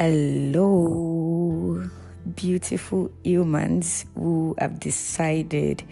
[0.00, 1.90] Hello,
[2.36, 5.82] beautiful humans who have decided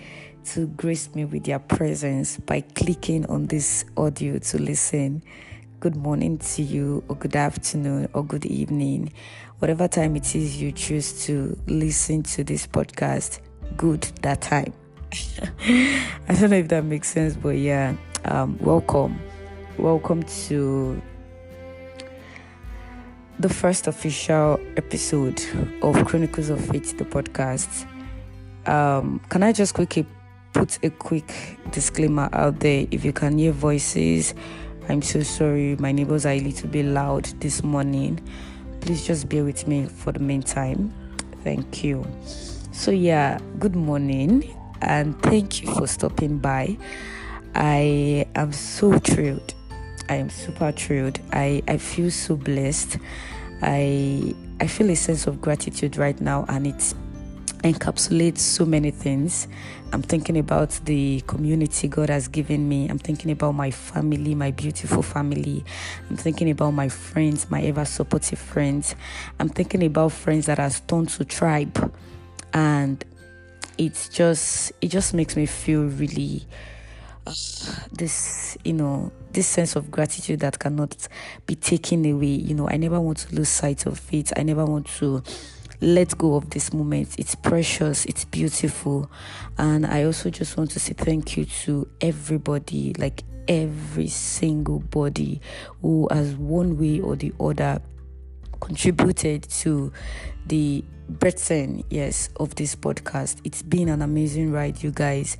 [0.44, 5.24] to grace me with their presence by clicking on this audio to listen.
[5.80, 9.12] Good morning to you, or good afternoon, or good evening,
[9.58, 13.40] whatever time it is you choose to listen to this podcast.
[13.76, 14.72] Good that time.
[15.68, 19.18] I don't know if that makes sense, but yeah, um, welcome.
[19.78, 21.02] Welcome to
[23.38, 25.42] the first official episode
[25.82, 27.86] of Chronicles of Faith, the podcast.
[28.66, 30.06] Um, can I just quickly
[30.54, 32.86] put a quick disclaimer out there?
[32.90, 34.34] If you can hear voices,
[34.88, 35.76] I'm so sorry.
[35.76, 38.26] My neighbors are a little bit loud this morning.
[38.80, 40.94] Please just bear with me for the meantime.
[41.44, 42.06] Thank you.
[42.72, 46.78] So, yeah, good morning and thank you for stopping by.
[47.54, 49.55] I am so thrilled
[50.08, 51.20] I am super thrilled.
[51.32, 52.98] I, I feel so blessed.
[53.62, 56.94] I I feel a sense of gratitude right now and it
[57.62, 59.48] encapsulates so many things.
[59.92, 62.88] I'm thinking about the community God has given me.
[62.88, 65.64] I'm thinking about my family, my beautiful family.
[66.08, 68.94] I'm thinking about my friends, my ever supportive friends.
[69.38, 71.92] I'm thinking about friends that has turned to tribe.
[72.52, 73.04] And
[73.78, 76.46] it's just it just makes me feel really
[77.92, 81.08] this you know this sense of gratitude that cannot
[81.46, 82.26] be taken away.
[82.26, 84.32] You know i never want to lose sight of it.
[84.36, 85.22] I never want to
[85.80, 87.18] let go of this moment.
[87.18, 88.04] It's precious.
[88.06, 89.10] It's beautiful.
[89.58, 95.40] And i also just want to say thank you to everybody like every single body
[95.82, 97.80] who has one way or the other
[98.60, 99.92] contributed to
[100.46, 103.40] the birthing, yes, of this podcast.
[103.44, 105.36] It's been an amazing ride, you guys,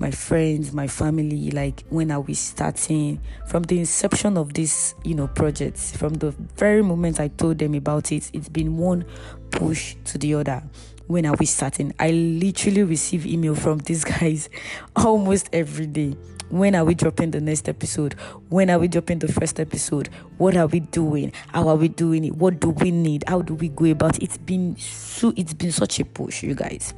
[0.00, 1.50] my friends, my family.
[1.50, 3.20] Like, when are we starting?
[3.46, 7.74] From the inception of this, you know, project, from the very moment I told them
[7.74, 9.04] about it, it's been one
[9.50, 10.62] push to the other.
[11.06, 11.92] When are we starting?
[12.00, 14.48] I literally receive email from these guys
[14.96, 16.16] almost every day
[16.50, 18.14] when are we dropping the next episode?
[18.48, 20.08] When are we dropping the first episode?
[20.38, 21.32] What are we doing?
[21.48, 22.36] How are we doing it?
[22.36, 23.24] What do we need?
[23.28, 24.24] How do we go about it?
[24.24, 26.92] It's been so it's been such a push, you guys.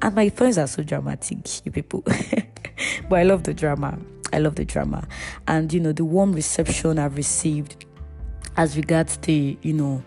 [0.00, 2.02] And my friends are so dramatic, you people.
[3.08, 3.98] but I love the drama.
[4.32, 5.06] I love the drama.
[5.46, 7.84] And you know, the warm reception I've received
[8.56, 10.02] as regards the, you know,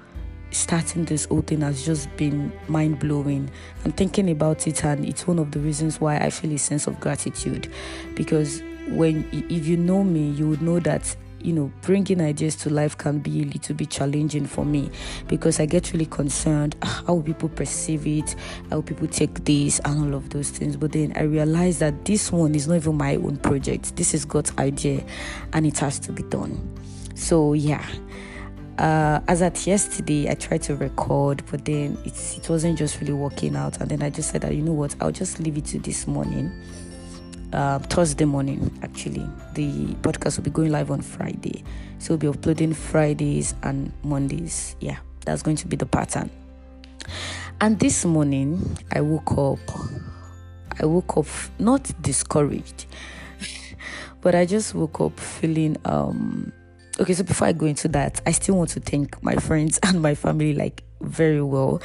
[0.52, 3.50] starting this whole thing has just been mind blowing
[3.84, 6.88] I'm thinking about it and it's one of the reasons why I feel a sense
[6.88, 7.70] of gratitude
[8.16, 12.70] because when if you know me you would know that you know bringing ideas to
[12.70, 14.90] life can be a little bit challenging for me
[15.28, 18.36] because i get really concerned ah, how people perceive it?
[18.70, 19.80] How people take this?
[19.86, 20.76] and all of those things.
[20.76, 23.96] But then i realize that this one is not even my own project.
[23.96, 25.04] This is god's idea
[25.54, 26.76] and it has to be done.
[27.16, 27.86] So yeah.
[28.78, 33.56] Uh, as at yesterday, I tried to record, but then it wasn't just really working
[33.56, 33.82] out.
[33.82, 36.06] And then I just said that, you know what, I'll just leave it to this
[36.06, 36.52] morning
[37.54, 38.78] uh, Thursday morning.
[38.84, 41.64] Actually, the podcast will be going live on Friday,
[42.00, 44.76] so we'll be uploading Fridays and Mondays.
[44.80, 46.30] Yeah, that's going to be the pattern.
[47.60, 49.60] And this morning, I woke up.
[50.80, 51.28] I woke up
[51.60, 52.86] not discouraged,
[54.22, 56.52] but I just woke up feeling um
[57.00, 60.02] okay so before i go into that i still want to thank my friends and
[60.02, 61.82] my family like very well.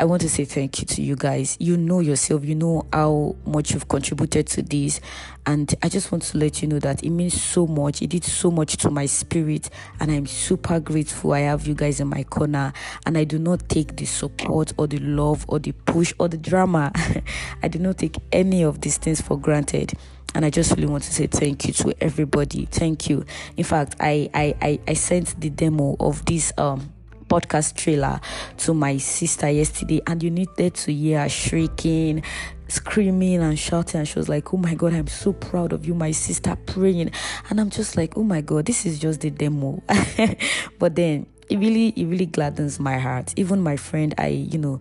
[0.00, 1.56] I want to say thank you to you guys.
[1.58, 5.00] You know yourself, you know how much you've contributed to this.
[5.44, 8.00] And I just want to let you know that it means so much.
[8.00, 9.70] It did so much to my spirit.
[9.98, 12.72] And I'm super grateful I have you guys in my corner.
[13.06, 16.38] And I do not take the support or the love or the push or the
[16.38, 16.92] drama.
[17.62, 19.94] I do not take any of these things for granted
[20.34, 22.66] and I just really want to say thank you to everybody.
[22.66, 23.24] Thank you.
[23.56, 26.92] In fact, I I I, I sent the demo of this um
[27.28, 28.20] podcast trailer
[28.58, 32.22] to my sister yesterday, and you needed to hear her shrieking,
[32.68, 34.00] screaming, and shouting.
[34.00, 37.10] And she was like, Oh my God, I'm so proud of you, my sister, praying.
[37.50, 39.82] And I'm just like, Oh my God, this is just the demo.
[40.78, 44.80] but then it really it really gladdens my heart even my friend i you know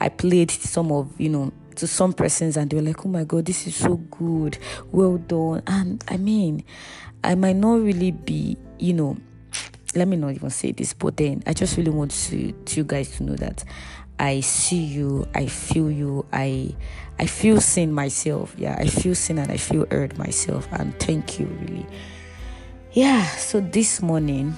[0.00, 3.24] i played some of you know to some persons and they were like oh my
[3.24, 4.58] god this is so good
[4.90, 6.64] well done and i mean
[7.22, 9.16] i might not really be you know
[9.94, 12.84] let me not even say this, but then I just really want to, to you
[12.84, 13.64] guys to know that
[14.18, 16.74] I see you, I feel you, I
[17.20, 18.54] I feel seen myself.
[18.56, 20.68] Yeah, I feel seen and I feel heard myself.
[20.72, 21.86] And thank you really.
[22.92, 24.56] Yeah, so this morning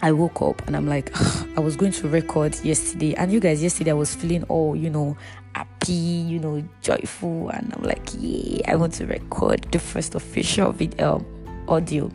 [0.00, 1.10] I woke up and I'm like,
[1.56, 4.90] I was going to record yesterday, and you guys, yesterday I was feeling all, you
[4.90, 5.16] know,
[5.54, 10.72] happy, you know, joyful, and I'm like, yeah, I want to record the first official
[10.72, 11.26] video um,
[11.68, 12.10] audio.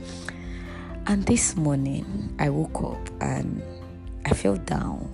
[1.09, 3.63] And this morning, I woke up and
[4.25, 5.09] I felt down.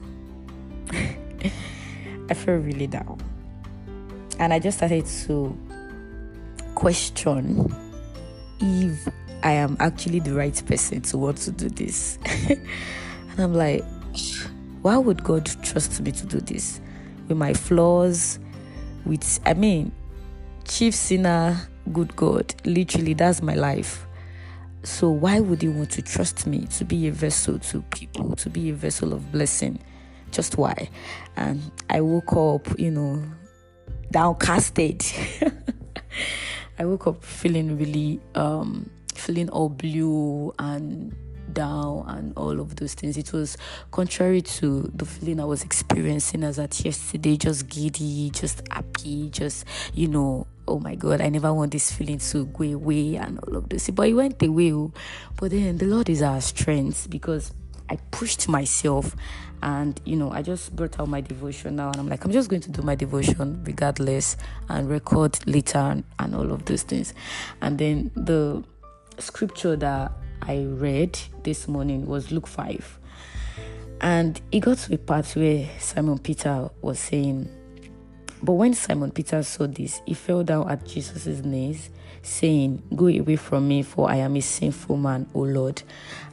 [0.92, 3.22] I felt really down.
[4.40, 5.56] And I just started to
[6.74, 7.72] question
[8.60, 9.08] if
[9.44, 12.18] I am actually the right person to want to do this.
[12.50, 12.60] and
[13.38, 13.86] I'm like,
[14.82, 16.82] why would God trust me to do this?
[17.28, 18.40] With my flaws,
[19.06, 19.92] with, I mean,
[20.66, 21.56] chief sinner,
[21.92, 22.56] good God.
[22.66, 24.08] Literally, that's my life.
[24.84, 28.50] So why would he want to trust me to be a vessel to people, to
[28.50, 29.80] be a vessel of blessing?
[30.32, 30.90] Just why?
[31.38, 33.24] And I woke up, you know,
[34.14, 35.02] downcasted.
[36.80, 41.16] I woke up feeling really um feeling all blue and
[41.54, 43.18] down and all of those things.
[43.18, 43.58] It was
[43.92, 49.66] contrary to the feeling I was experiencing as at yesterday, just giddy, just happy, just,
[49.94, 53.58] you know, oh my God, I never want this feeling to go away and all
[53.58, 53.90] of this.
[53.90, 54.74] But it went away.
[54.74, 54.92] Oh.
[55.38, 57.54] But then the Lord is our strength because
[57.90, 59.16] I pushed myself
[59.62, 62.50] and you know I just brought out my devotion now and I'm like I'm just
[62.50, 64.36] going to do my devotion regardless
[64.70, 67.14] and record later and, and all of those things.
[67.62, 68.64] And then the
[69.20, 70.12] scripture that
[70.42, 73.00] I read this morning was Luke 5.
[74.02, 77.50] And it got to a part where Simon Peter was saying,
[78.44, 81.90] But when Simon Peter saw this, he fell down at Jesus' knees,
[82.24, 85.82] saying, Go away from me, for I am a sinful man, O Lord.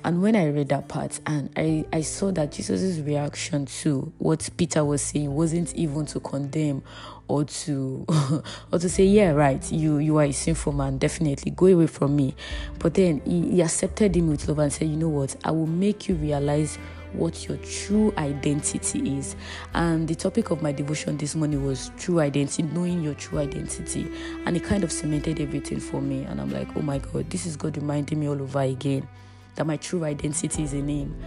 [0.04, 4.50] And when I read that part and I, I saw that Jesus' reaction to what
[4.56, 6.82] Peter was saying wasn't even to condemn
[7.28, 8.04] or to
[8.72, 12.16] or to say, Yeah, right, you you are a sinful man, definitely go away from
[12.16, 12.34] me.
[12.80, 15.68] But then he, he accepted him with love and said, You know what, I will
[15.68, 16.76] make you realize
[17.12, 19.36] what your true identity is.
[19.74, 24.10] And the topic of my devotion this morning was true identity, knowing your true identity.
[24.46, 26.24] And it kind of cemented everything for me.
[26.24, 29.08] And I'm like, oh my God, this is God reminding me all over again
[29.56, 31.20] that my true identity is in Him.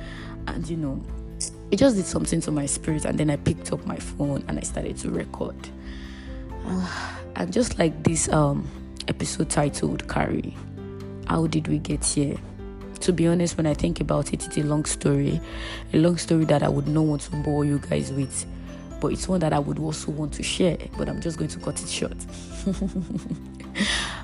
[0.48, 1.04] And you know,
[1.72, 3.06] it just did something to my spirit.
[3.06, 5.56] And then I picked up my phone and I started to record.
[6.66, 8.68] Uh, and just like this um,
[9.08, 10.56] episode titled Carry,
[11.28, 12.38] How Did We Get Here?
[13.04, 15.42] To be honest, when I think about it, it's a long story,
[15.92, 18.46] a long story that I would not want to bore you guys with,
[19.02, 20.78] but it's one that I would also want to share.
[20.98, 22.16] But I'm just going to cut it short.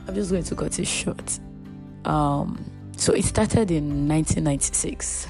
[0.08, 1.40] I'm just going to cut it short.
[2.06, 5.28] Um, so it started in 1996.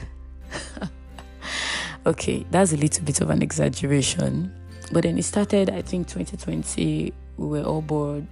[2.05, 4.53] okay, that's a little bit of an exaggeration,
[4.91, 7.13] but then it started, I think, 2020.
[7.37, 8.27] We were all bored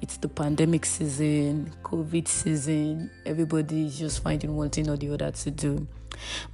[0.00, 5.30] it's the pandemic season, COVID season, everybody is just finding one thing or the other
[5.30, 5.86] to do.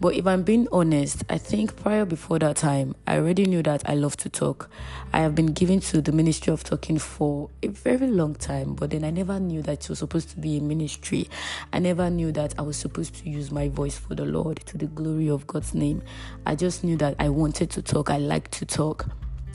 [0.01, 3.89] But if I'm being honest, I think prior before that time, I already knew that
[3.89, 4.71] I love to talk.
[5.13, 8.91] I have been given to the ministry of talking for a very long time, but
[8.91, 11.29] then I never knew that it was supposed to be a ministry.
[11.73, 14.79] I never knew that I was supposed to use my voice for the Lord to
[14.79, 16.03] the glory of God's name.
[16.47, 19.07] I just knew that I wanted to talk, I like to talk.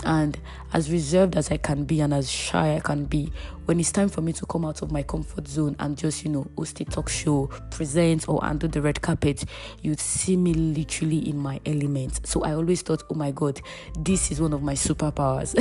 [0.06, 0.40] And
[0.74, 3.32] as reserved as I can be and as shy I can be,
[3.66, 6.30] when it's time for me to come out of my comfort zone and just, you
[6.30, 9.46] know, host a talk show, present, or under the red carpet,
[9.82, 12.26] you'd see me literally in my element.
[12.28, 13.60] So I always thought, oh my God,
[14.00, 15.56] this is one of my superpowers.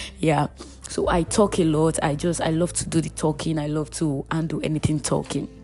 [0.18, 0.48] yeah.
[0.88, 2.02] So I talk a lot.
[2.02, 3.58] I just, I love to do the talking.
[3.58, 5.61] I love to undo anything talking.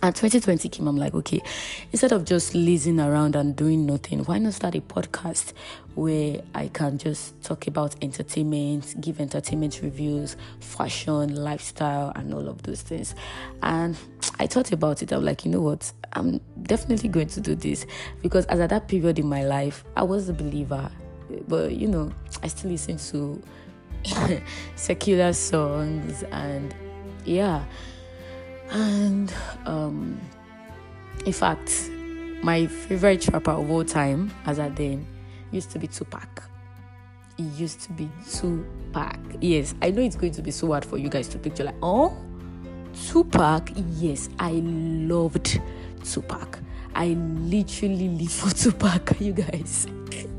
[0.00, 1.42] And 2020 came, I'm like, okay,
[1.90, 5.54] instead of just lazing around and doing nothing, why not start a podcast
[5.96, 12.62] where I can just talk about entertainment, give entertainment reviews, fashion, lifestyle, and all of
[12.62, 13.16] those things.
[13.62, 13.96] And
[14.38, 15.10] I thought about it.
[15.10, 15.92] I'm like, you know what?
[16.12, 17.84] I'm definitely going to do this
[18.22, 20.88] because as at that period in my life, I was a believer,
[21.48, 22.12] but you know,
[22.44, 23.42] I still listen to
[24.76, 26.72] secular songs and
[27.24, 27.64] yeah
[28.70, 29.32] and
[29.66, 30.20] um,
[31.24, 31.90] in fact,
[32.42, 35.06] my favorite rapper of all time, as at then,
[35.50, 36.44] used to be Tupac.
[37.38, 39.18] It used to be Tupac.
[39.40, 41.76] Yes, I know it's going to be so hard for you guys to picture, like,
[41.82, 42.16] oh,
[43.06, 43.70] Tupac.
[43.96, 45.60] Yes, I loved
[46.04, 46.58] Tupac.
[46.94, 49.86] I literally live for Tupac, you guys.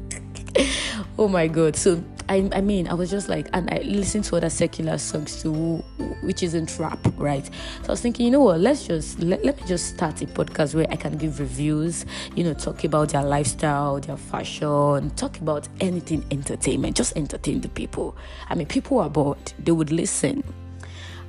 [1.17, 1.75] oh my god.
[1.75, 5.41] So I, I mean, I was just like, and I listened to other secular songs
[5.41, 5.77] too,
[6.21, 7.43] which isn't rap, right?
[7.45, 10.27] So I was thinking, you know what, let's just, let, let me just start a
[10.27, 12.05] podcast where I can give reviews,
[12.36, 17.69] you know, talk about their lifestyle, their fashion, talk about anything entertainment, just entertain the
[17.69, 18.15] people.
[18.48, 20.43] I mean, people are bored, they would listen.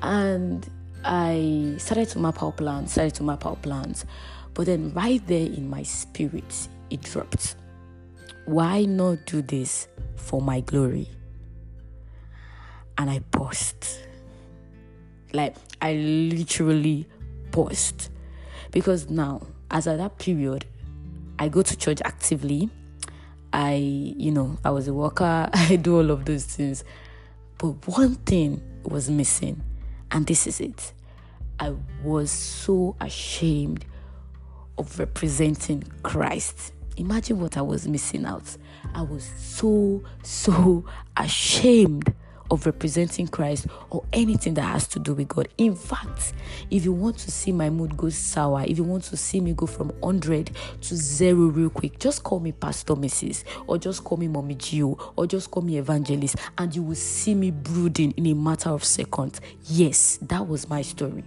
[0.02, 0.68] And
[1.02, 4.04] I started to map out plans, started to map out plans.
[4.52, 7.56] But then right there in my spirit, it dropped.
[8.46, 11.08] Why not do this for my glory?
[12.98, 13.86] And I paused.
[15.32, 17.06] Like, I literally
[17.52, 18.10] paused.
[18.70, 20.64] Because now, as at that period,
[21.38, 22.68] I go to church actively.
[23.52, 26.84] I, you know, I was a worker, I do all of those things.
[27.58, 29.62] But one thing was missing,
[30.10, 30.92] and this is it.
[31.58, 33.84] I was so ashamed
[34.78, 36.72] of representing Christ.
[37.00, 38.56] Imagine what I was missing out.
[38.94, 40.84] I was so, so
[41.16, 42.12] ashamed
[42.50, 45.48] of representing Christ or anything that has to do with God.
[45.56, 46.34] In fact,
[46.70, 49.54] if you want to see my mood go sour, if you want to see me
[49.54, 50.50] go from 100
[50.82, 53.44] to zero real quick, just call me Pastor Mrs.
[53.66, 57.34] or just call me Mommy Gio or just call me Evangelist and you will see
[57.34, 59.40] me brooding in a matter of seconds.
[59.64, 61.24] Yes, that was my story.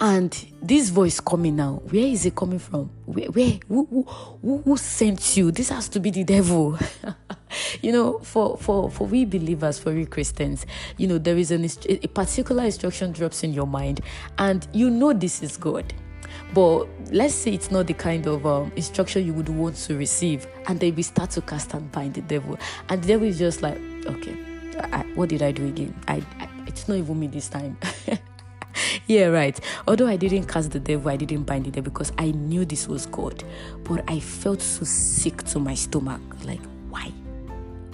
[0.00, 2.88] And this voice coming now, where is it coming from?
[3.04, 4.06] Where, where who,
[4.42, 5.50] who, who sent you?
[5.50, 6.78] This has to be the devil.
[7.82, 10.66] you know, for for for we believers, for we Christians,
[10.98, 14.00] you know, there is an a particular instruction drops in your mind,
[14.38, 15.92] and you know this is God.
[16.54, 20.46] But let's say it's not the kind of um, instruction you would want to receive,
[20.68, 22.56] and then we start to cast and bind the devil,
[22.88, 24.36] and the devil is just like, okay,
[24.78, 25.92] I, what did I do again?
[26.06, 27.76] I, I it's not even me this time.
[29.08, 29.58] yeah, right.
[29.86, 32.86] Although I didn't cast the devil, I didn't bind it there because I knew this
[32.86, 33.42] was God.
[33.84, 36.20] But I felt so sick to my stomach.
[36.44, 36.60] Like,
[36.90, 37.10] why?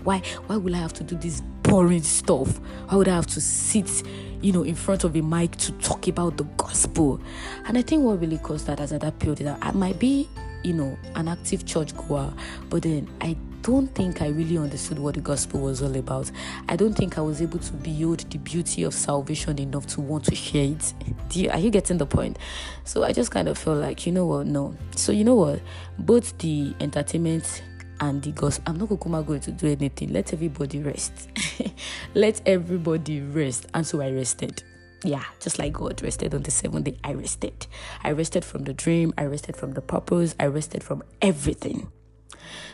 [0.02, 2.58] Why why would I have to do this boring stuff?
[2.88, 4.02] Why would I have to sit,
[4.42, 7.20] you know, in front of a mic to talk about the gospel?
[7.66, 10.28] And I think what really caused that as at that period that I might be,
[10.64, 12.32] you know, an active church goer,
[12.68, 16.30] but then I don't think I really understood what the gospel was all about.
[16.68, 20.26] I don't think I was able to behold the beauty of salvation enough to want
[20.26, 20.92] to share it.
[21.32, 22.38] You, are you getting the point?
[22.84, 24.76] So I just kind of felt like, you know what, no.
[24.94, 25.60] So you know what,
[25.98, 27.62] both the entertainment
[28.00, 30.12] and the gospel, I'm not going to do anything.
[30.12, 31.30] Let everybody rest.
[32.14, 33.66] Let everybody rest.
[33.72, 34.62] And so I rested
[35.06, 37.66] yeah, just like God rested on the seventh day, I rested.
[38.02, 41.92] I rested from the dream, I rested from the purpose, I rested from everything.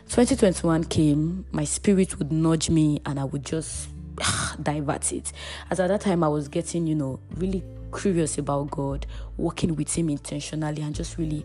[0.08, 3.88] 2021 came, my spirit would nudge me and I would just
[4.20, 5.32] ah, divert it.
[5.70, 7.62] As at that time, I was getting, you know, really
[7.96, 11.44] curious about God, working with Him intentionally, and just really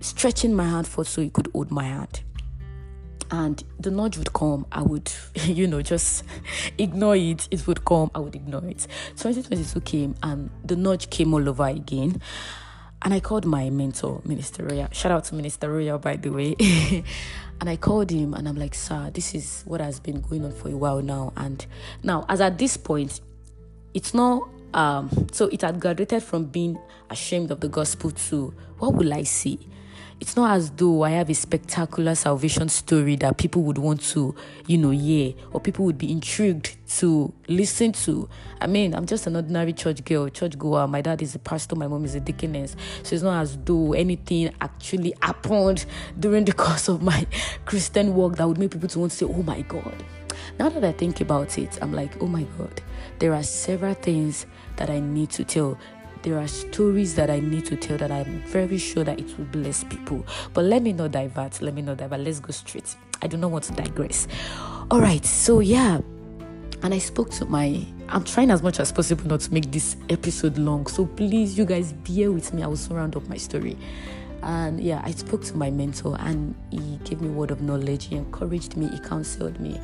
[0.00, 2.22] stretching my hand forth so He could hold my hand.
[3.32, 5.12] And the nudge would come, I would,
[5.44, 6.24] you know, just
[6.78, 7.48] ignore it.
[7.50, 8.86] It would come, I would ignore it.
[9.16, 12.20] 2022 came, and the nudge came all over again.
[13.02, 14.88] And I called my mentor, Minister Royal.
[14.92, 16.54] Shout out to Minister Royal, by the way.
[17.60, 20.52] and I called him and I'm like, sir, this is what has been going on
[20.52, 21.32] for a while now.
[21.36, 21.64] And
[22.02, 23.20] now, as at this point,
[23.94, 26.78] it's not, um, so it had graduated from being
[27.08, 29.58] ashamed of the gospel to what will I see?
[30.20, 34.34] It's not as though I have a spectacular salvation story that people would want to,
[34.66, 38.28] you know, hear or people would be intrigued to listen to.
[38.60, 40.86] I mean, I'm just an ordinary church girl, church goer.
[40.86, 42.76] My dad is a pastor, my mom is a deaconess.
[43.02, 45.86] So it's not as though anything actually happened
[46.18, 47.26] during the course of my
[47.64, 50.04] Christian walk that would make people to want to say, oh my God.
[50.58, 52.82] Now that I think about it, I'm like, oh my God,
[53.20, 54.44] there are several things
[54.76, 55.78] that I need to tell
[56.22, 59.46] there are stories that I need to tell that I'm very sure that it will
[59.46, 60.26] bless people.
[60.52, 61.62] But let me not divert.
[61.62, 62.20] Let me not divert.
[62.20, 62.94] Let's go straight.
[63.22, 64.28] I do not want to digress.
[64.90, 65.24] All right.
[65.24, 66.00] So, yeah.
[66.82, 69.96] And I spoke to my, I'm trying as much as possible not to make this
[70.08, 70.86] episode long.
[70.86, 72.62] So please, you guys, bear with me.
[72.62, 73.76] I will soon round up my story.
[74.42, 78.06] And yeah, I spoke to my mentor and he gave me word of knowledge.
[78.06, 79.78] He encouraged me, he counseled me.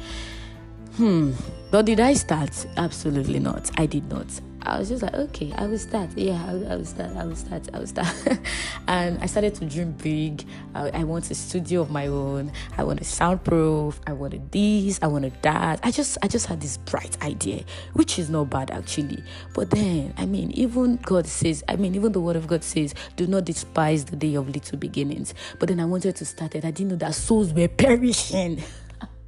[0.97, 1.33] Hmm.
[1.71, 2.67] But did I start?
[2.79, 3.71] Absolutely not.
[3.79, 4.27] I did not.
[4.67, 6.11] I was just like, okay, I will start.
[6.17, 7.17] Yeah, I will, I will start.
[7.17, 7.69] I will start.
[7.73, 8.15] I will start.
[8.89, 10.45] and I started to dream big.
[10.75, 12.51] I, I, want a studio of my own.
[12.77, 14.01] I want a soundproof.
[14.09, 14.99] I wanted this.
[15.03, 15.79] I wanted that.
[15.85, 19.23] I just, I just had this bright idea, which is not bad actually.
[19.55, 22.93] But then, I mean, even God says, I mean, even the Word of God says,
[23.15, 25.33] do not despise the day of little beginnings.
[25.61, 26.65] But then I wanted to start it.
[26.65, 28.65] I didn't know that souls were perishing.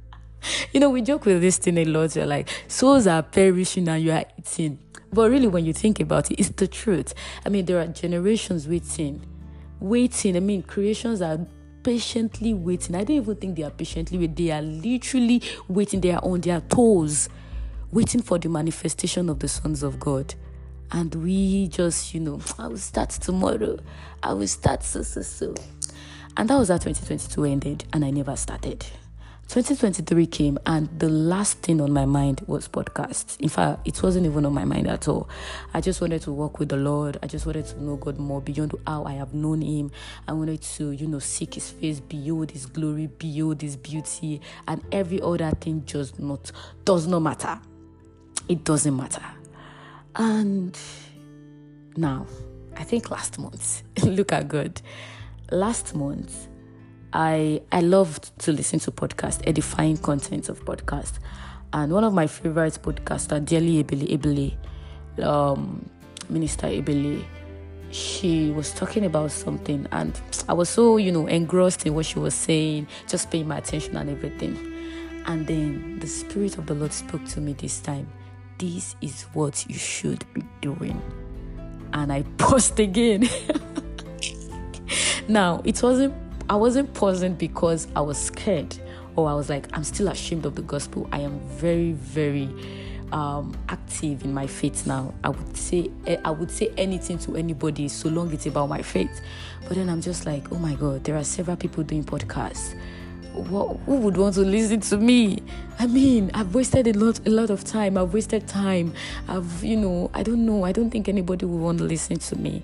[0.73, 2.15] you know, we joke with this thing a lot.
[2.15, 4.79] You're like, souls are perishing and you are eating
[5.11, 7.13] but really, when you think about it, it's the truth.
[7.45, 9.25] I mean, there are generations waiting,
[9.79, 10.35] waiting.
[10.35, 11.39] I mean, creations are
[11.83, 12.95] patiently waiting.
[12.95, 14.35] I don't even think they are patiently waiting.
[14.35, 16.01] They are literally waiting.
[16.01, 17.29] They are on their toes,
[17.91, 20.35] waiting for the manifestation of the sons of God.
[20.91, 23.79] And we just, you know, I will start tomorrow.
[24.23, 25.55] I will start so, so, so.
[26.37, 28.85] And that was how 2022 ended, and I never started.
[29.49, 33.35] 2023 came and the last thing on my mind was podcasts.
[33.39, 35.27] In fact, it wasn't even on my mind at all.
[35.73, 37.17] I just wanted to work with the Lord.
[37.23, 39.89] I just wanted to know God more beyond how I have known Him.
[40.27, 44.83] I wanted to, you know, seek His face, behold His glory, behold His beauty, and
[44.91, 46.51] every other thing just not
[46.85, 47.59] does not matter.
[48.47, 49.25] It doesn't matter.
[50.15, 50.77] And
[51.97, 52.27] now,
[52.77, 54.79] I think last month, look at God.
[55.49, 56.48] Last month,
[57.13, 61.19] I I love to listen to podcasts, edifying content of podcasts.
[61.73, 65.87] And one of my favorite podcaster, Dearly Ebele Ebele, um,
[66.29, 67.23] Minister Ebele,
[67.91, 72.19] she was talking about something and I was so, you know, engrossed in what she
[72.19, 74.57] was saying, just paying my attention and everything.
[75.25, 78.07] And then the Spirit of the Lord spoke to me this time.
[78.57, 81.01] This is what you should be doing.
[81.93, 83.29] And I paused again.
[85.27, 86.13] now, it wasn't
[86.49, 88.75] I wasn't pausing because I was scared
[89.15, 91.07] or I was like, I'm still ashamed of the gospel.
[91.11, 92.49] I am very, very
[93.11, 95.13] um, active in my faith now.
[95.23, 98.81] I would say eh, I would say anything to anybody so long it's about my
[98.81, 99.21] faith.
[99.67, 102.75] But then I'm just like, oh my god, there are several people doing podcasts.
[103.33, 105.43] What, who would want to listen to me?
[105.77, 107.95] I mean, I've wasted a lot, a lot of time.
[107.95, 108.93] I've wasted time.
[109.27, 110.65] I've, you know, I don't know.
[110.65, 112.63] I don't think anybody would want to listen to me.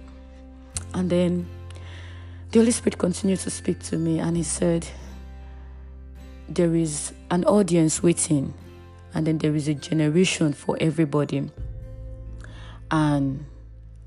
[0.95, 1.47] And then
[2.55, 4.87] the Holy Spirit continued to speak to me, and He said,
[6.47, 8.53] "There is an audience waiting."
[9.13, 11.49] and then there is a generation for everybody.
[12.91, 13.45] And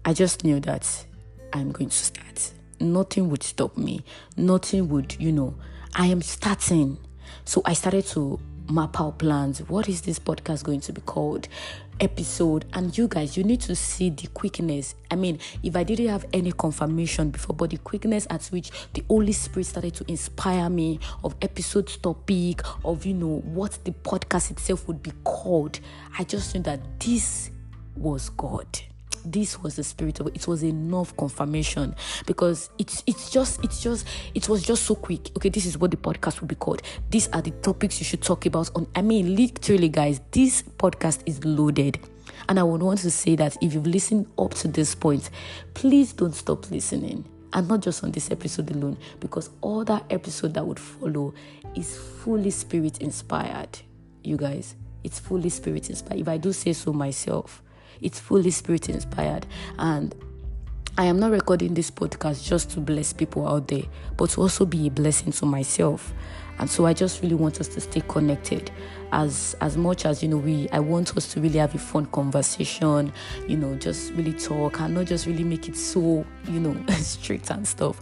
[0.04, 1.06] I just knew that
[1.52, 2.52] I'm going to start.
[2.78, 4.04] Nothing would stop me.
[4.36, 5.54] Nothing would, you know,
[5.94, 6.98] I am starting.
[7.46, 8.38] So I started to
[8.70, 9.60] map out plans.
[9.60, 11.48] What is this podcast going to be called?
[12.00, 12.64] Episode.
[12.72, 14.94] And you guys, you need to see the quickness.
[15.10, 19.04] I mean, if I didn't have any confirmation before, but the quickness at which the
[19.08, 24.50] Holy Spirit started to inspire me of episode topic, of you know what the podcast
[24.50, 25.80] itself would be called,
[26.18, 27.50] I just knew that this
[27.96, 28.66] was God
[29.24, 30.36] this was the spirit of it.
[30.36, 31.94] It was enough confirmation
[32.26, 35.30] because it's it's just it's just it was just so quick.
[35.36, 36.82] Okay, this is what the podcast will be called.
[37.10, 38.70] These are the topics you should talk about.
[38.74, 41.98] On I mean, literally, guys, this podcast is loaded.
[42.48, 45.30] And I would want to say that if you've listened up to this point,
[45.74, 47.24] please don't stop listening.
[47.52, 51.34] And not just on this episode alone, because all that episode that would follow
[51.74, 53.78] is fully spirit inspired.
[54.22, 56.20] You guys, it's fully spirit inspired.
[56.20, 57.62] If I do say so myself,
[58.00, 59.46] it's fully spirit inspired.
[59.78, 60.14] And
[60.98, 63.84] I am not recording this podcast just to bless people out there,
[64.16, 66.12] but to also be a blessing to myself.
[66.58, 68.70] And so I just really want us to stay connected
[69.12, 72.06] as as much as you know we I want us to really have a fun
[72.06, 73.12] conversation,
[73.46, 77.50] you know, just really talk and not just really make it so, you know, strict
[77.50, 78.00] and stuff.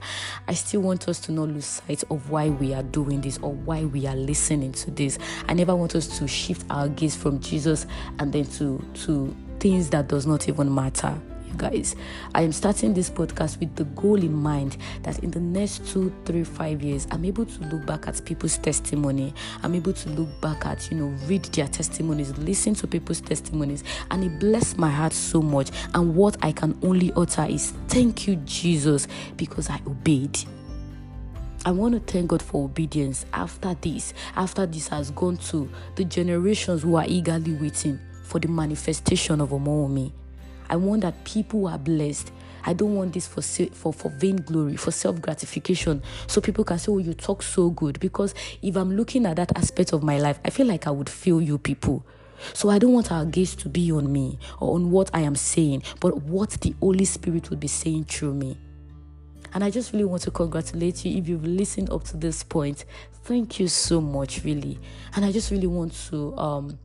[0.49, 3.53] I still want us to not lose sight of why we are doing this or
[3.53, 5.19] why we are listening to this.
[5.49, 7.87] I never want us to shift our gaze from Jesus
[8.19, 11.97] and then to to things that does not even matter you guys.
[12.35, 16.13] I am starting this podcast with the goal in mind that in the next two
[16.25, 19.33] three five years i'm able to look back at people's testimony.
[19.63, 23.85] I'm able to look back at you know read their testimonies listen to people's testimonies
[24.11, 25.71] and it blessed my heart so much.
[25.95, 30.39] And what i can only utter is thank you jesus because i obeyed.
[31.65, 36.05] I want to thank God for obedience after this, after this has gone to the
[36.05, 40.13] generations who are eagerly waiting for the manifestation of Omowomi.
[40.69, 42.33] I want that people are blessed.
[42.65, 46.91] I don't want this for for for vainglory, for self gratification, so people can say,
[46.91, 50.41] "Oh, you talk so good." Because if I'm looking at that aspect of my life,
[50.45, 52.05] I feel like I would fail you people.
[52.53, 55.37] So I don't want our gaze to be on me or on what I am
[55.37, 58.59] saying, but what the Holy Spirit will be saying through me.
[59.55, 62.85] And I just really want to congratulate you if you've listened up to this point.
[63.25, 64.79] Thank you so much, really.
[65.15, 66.79] And I just really want to um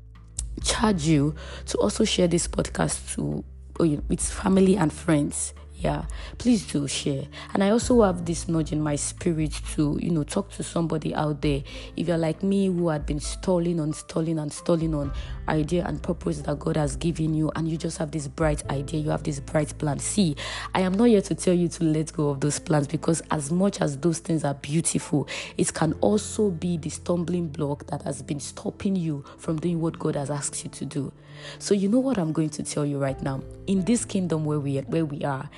[0.63, 3.43] charge you to also share this podcast to
[3.79, 6.05] oh, with family and friends yeah
[6.37, 7.25] please do share.
[7.53, 11.13] And i also have this nudge in my spirit to you know talk to somebody
[11.15, 11.63] out there.
[11.97, 15.11] If you're like me who had been stalling on stalling and stalling on
[15.49, 18.99] idea and purpose that god has given you and you just have this bright idea
[18.99, 19.99] you have this bright plan.
[19.99, 20.35] See
[20.75, 23.51] i am not here to tell you to let go of those plans because as
[23.51, 28.21] much as those things are beautiful it can also be the stumbling block that has
[28.21, 31.11] been stopping you from doing what god has asked you to do
[31.59, 34.59] so you know what i'm going to tell you right now in this kingdom where
[34.59, 35.49] we where we are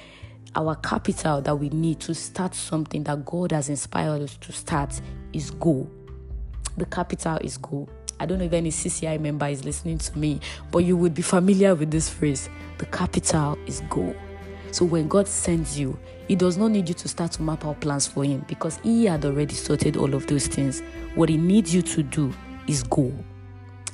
[0.56, 5.02] our capital that we need to start something that God has inspired us to start
[5.32, 5.90] is go.
[6.78, 7.88] The capital is go.
[8.20, 10.40] I don't know if any CCI member is listening to me,
[10.72, 12.50] but you would be familiar with this phrase.
[12.78, 14.16] The capital is go.
[14.72, 17.82] So when God sends you, He does not need you to start to map out
[17.82, 20.82] plans for Him because He had already sorted all of those things.
[21.16, 22.34] What He needs you to do
[22.68, 23.12] is go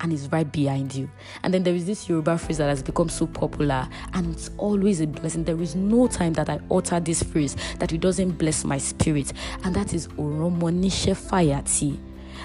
[0.01, 1.09] and is right behind you.
[1.43, 5.01] And then there is this Yoruba phrase that has become so popular and it's always
[5.01, 5.43] a blessing.
[5.43, 9.33] There is no time that I utter this phrase that it doesn't bless my spirit,
[9.63, 11.97] and that is Oromonishe Fayati.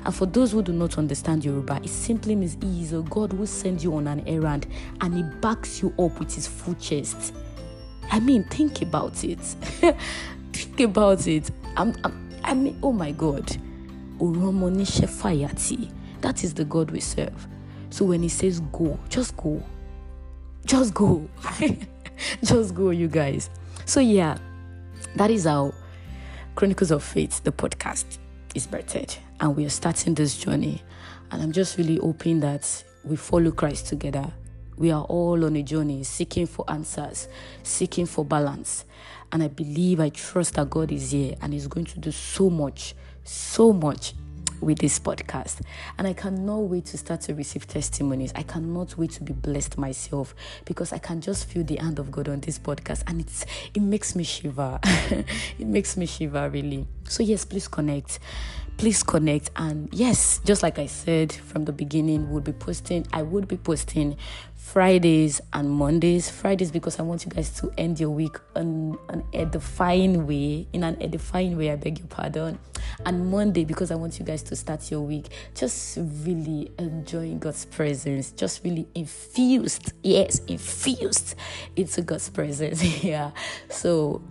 [0.05, 3.33] And for those who do not understand Yoruba, it simply means He is a God
[3.33, 4.67] who sends you on an errand
[5.01, 7.35] and He backs you up with His full chest.
[8.11, 9.38] I mean, think about it.
[10.53, 11.51] think about it.
[11.77, 13.57] I'm, I'm I mean, oh my God.
[16.25, 17.47] That is the God we serve.
[17.91, 19.63] So when he says go, just go.
[20.65, 21.29] Just go.
[22.43, 23.51] just go, you guys.
[23.85, 24.39] So yeah,
[25.17, 25.75] that is how
[26.55, 28.17] Chronicles of Faith, the podcast,
[28.55, 29.19] is birthed.
[29.39, 30.81] And we are starting this journey.
[31.31, 34.33] And I'm just really hoping that we follow Christ together.
[34.79, 37.29] We are all on a journey seeking for answers,
[37.65, 38.87] seeking for balance.
[39.31, 42.49] And I believe, I trust that God is here and is going to do so
[42.49, 44.15] much, so much
[44.64, 45.61] with this podcast.
[45.98, 48.33] And I cannot wait to start to receive testimonies.
[48.35, 52.11] I cannot wait to be blessed myself because I can just feel the hand of
[52.11, 54.79] God on this podcast and it's it makes me shiver.
[54.85, 56.87] it makes me shiver really.
[57.09, 58.18] So yes, please connect
[58.77, 63.22] please connect and yes just like i said from the beginning we'll be posting i
[63.22, 64.16] would be posting
[64.64, 66.31] fridays and mondays.
[66.31, 70.83] Fridays because i want you guys to end your week on an edifying way in
[70.83, 72.59] an edifying way i beg your pardon.
[73.05, 77.66] And monday because i want you guys to start your week just really enjoying god's
[77.66, 81.35] presence just really infused yes infused
[81.77, 82.83] into god's presence.
[83.05, 83.33] Yeah.
[83.68, 84.22] So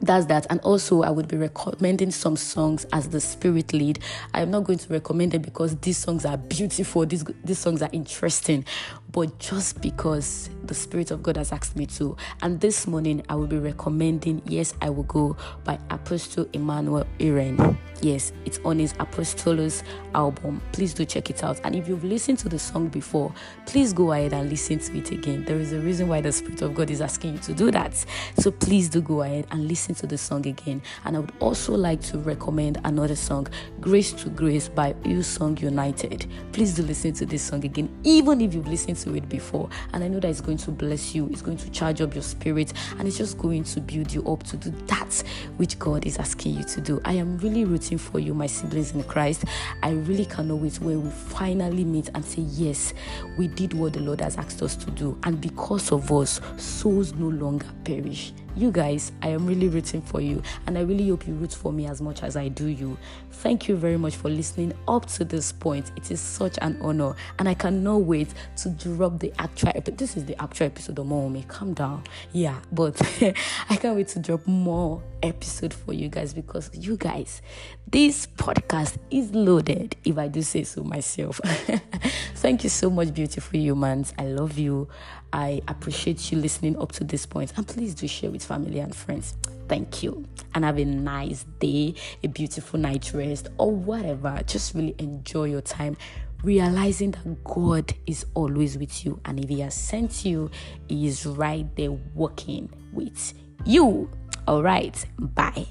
[0.00, 0.46] that's that.
[0.50, 3.98] And also i would be recommending some songs as the spirit lead.
[4.34, 7.06] I am not going to recommend them because these songs are beautiful.
[7.06, 8.64] These these songs are interesting.
[9.12, 12.16] But just because the spirit of god has asked me to.
[12.42, 17.78] And this morning i will be recommending yes i will go by apostle emmanuel Iren.
[18.02, 19.82] yes it's on his apostolos
[20.14, 20.60] album.
[20.72, 21.60] Please do check it out.
[21.64, 23.32] And if you've listened to the song before
[23.64, 25.44] please go ahead and listen to it again.
[25.44, 27.94] There is a reason why the spirit of god is asking you to do that.
[28.38, 30.82] So please do go ahead and listen to the song again.
[31.04, 33.46] And I would also like to recommend another song,
[33.80, 36.28] Grace to Grace by Hillsong United.
[36.52, 39.68] Please do listen to this song again, even if you've listened to it before.
[39.92, 42.22] And I know that it's going to bless you, it's going to charge up your
[42.22, 45.22] spirit, and it's just going to build you up to do that
[45.56, 47.00] which God is asking you to do.
[47.04, 49.44] I am really rooting for you, my siblings in Christ.
[49.82, 52.92] I really cannot wait when we finally meet and say, Yes,
[53.38, 55.16] we did what the Lord has asked us to do.
[55.22, 60.20] And because of us, souls no longer perish you guys, I am really rooting for
[60.20, 62.96] you, and I really hope you root for me as much as I do you.
[63.30, 65.92] Thank you very much for listening up to this point.
[65.94, 69.98] It is such an honor, and I cannot wait to drop the actual episode.
[69.98, 71.44] This is the actual episode of Mommy.
[71.48, 72.04] Calm down.
[72.32, 73.00] Yeah, but
[73.68, 77.42] I can't wait to drop more episode for you guys because you guys,
[77.88, 81.40] this podcast is loaded, if I do say so myself.
[82.36, 84.14] Thank you so much, beautiful humans.
[84.18, 84.88] I love you.
[85.36, 88.96] I appreciate you listening up to this point, and please do share with family and
[88.96, 89.36] friends.
[89.68, 90.24] Thank you.
[90.54, 91.94] And have a nice day,
[92.24, 94.40] a beautiful night rest, or whatever.
[94.46, 95.98] Just really enjoy your time
[96.42, 99.20] realizing that God is always with you.
[99.26, 100.50] And if He has sent you,
[100.88, 103.34] He is right there working with
[103.66, 104.10] you.
[104.48, 105.66] All right, bye.